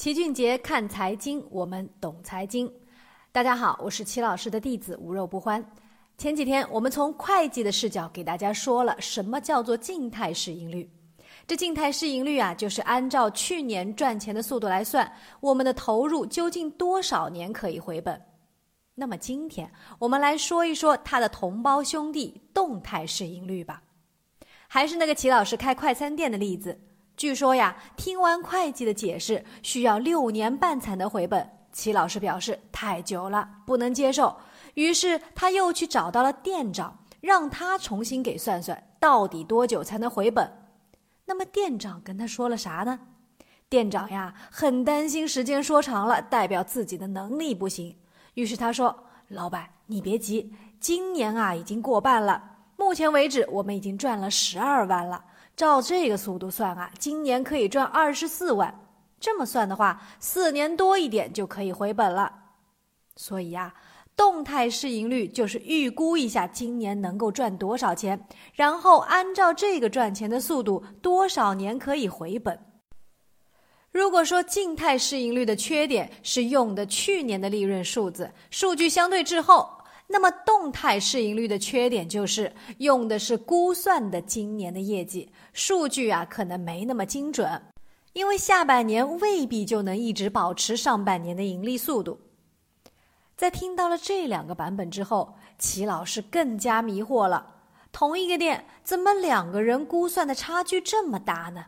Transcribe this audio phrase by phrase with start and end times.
[0.00, 2.72] 齐俊杰看财经，我们懂财经。
[3.32, 5.62] 大家好，我是齐老师的弟子无肉不欢。
[6.16, 10.90] 前几天我们从会计的视角给大家说了什么叫做静态市盈率。
[11.46, 18.18] 这静态市盈率啊，就是按照去年赚钱的速度来算，我们的投入究竟多少年可以回本。
[18.94, 23.82] 那么今天我们来说一说他的同胞兄弟动态市盈率吧。
[24.66, 26.80] 还是那个齐老师开快餐店的例子。
[27.20, 31.50] 据说呀，听完会计的解释，需要六年半才能回本。
[31.70, 34.34] 齐老师表示太久了，不能接受。
[34.72, 40.50] 于是他又去找到了店长，让他重新给算算，到底多久才能回本。
[41.26, 42.98] 那么店长跟他说了啥呢？
[43.68, 47.98] 店长呀，很担心时间说长了，代表自己的能力不行。
[48.32, 52.42] 于是他说：“老板，你别急，今年啊已经过半了，
[52.78, 55.26] 目前为止我们已经赚了十二万了。”
[55.60, 58.74] 照这个速度算啊，今年可以赚二十四万。
[59.20, 62.32] 这么算的话，四年多一点就可以回本了。
[63.14, 63.74] 所以呀，
[64.16, 72.58] 动态市盈率就是预估一下今年能够赚多少钱，然后按照这个赚钱的速度，多少年可以回本。
[73.92, 79.68] 如果说静态市盈率的缺点是用的去年的利润数字，数据相对滞后。
[80.12, 87.62] 那么动态市盈率的缺点就是用的是估算的今年的业绩数据啊，可能没那么精准，
[88.12, 92.20] 因为下半年未必就能一直保持上半年的盈利速度。
[93.36, 97.54] 在听到了这两个版本之后，齐老师更加迷惑了：
[97.92, 101.66] 同一个店，怎么两个人估算的差距这么大呢？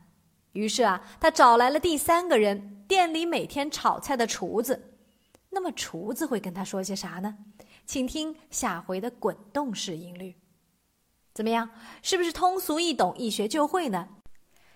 [0.52, 4.91] 于是啊，他找来了第三个人，店里每天炒菜的厨子。
[5.54, 7.36] 那么厨子会跟他说些啥呢？
[7.86, 10.34] 请听下回的滚动式音律，
[11.34, 11.68] 怎么样？
[12.00, 14.08] 是不是通俗易懂、一学就会呢？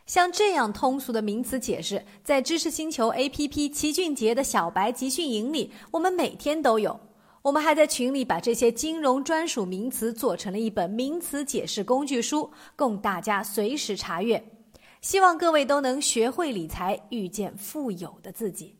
[0.05, 7.01] 像这样通俗的名词解释，在知识星球 APP 齐俊杰的小白集训营里，我们每天都有。
[7.43, 14.45] 我们还在群里把这些金融专属名词做成了一本名词解释工具书，供大家随时查阅。
[15.01, 18.77] 希望各位都能学会理财，遇见富有的自己。